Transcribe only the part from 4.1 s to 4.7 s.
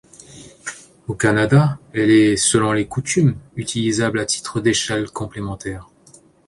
à titre